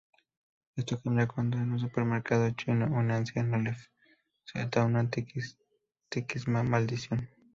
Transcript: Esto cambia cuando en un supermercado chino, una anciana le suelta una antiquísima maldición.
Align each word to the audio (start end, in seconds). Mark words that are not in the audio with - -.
Esto 0.77 0.99
cambia 0.99 1.27
cuando 1.27 1.57
en 1.57 1.73
un 1.73 1.79
supermercado 1.79 2.49
chino, 2.55 2.87
una 2.87 3.17
anciana 3.17 3.59
le 3.59 3.77
suelta 4.45 4.83
una 4.83 5.01
antiquísima 5.01 6.63
maldición. 6.63 7.29